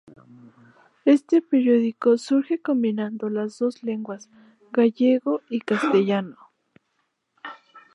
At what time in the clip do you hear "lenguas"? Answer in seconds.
3.83-4.31